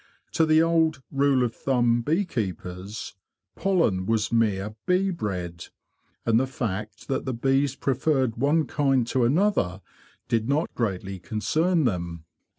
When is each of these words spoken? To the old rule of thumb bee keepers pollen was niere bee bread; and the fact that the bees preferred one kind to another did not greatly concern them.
To 0.31 0.47
the 0.47 0.63
old 0.63 1.03
rule 1.11 1.43
of 1.43 1.53
thumb 1.53 2.01
bee 2.01 2.25
keepers 2.25 3.13
pollen 3.55 4.07
was 4.07 4.31
niere 4.33 4.73
bee 4.87 5.11
bread; 5.11 5.65
and 6.25 6.39
the 6.39 6.47
fact 6.47 7.07
that 7.07 7.25
the 7.25 7.35
bees 7.35 7.75
preferred 7.75 8.35
one 8.35 8.65
kind 8.65 9.05
to 9.05 9.25
another 9.25 9.79
did 10.27 10.49
not 10.49 10.73
greatly 10.73 11.19
concern 11.19 11.83
them. 11.85 12.25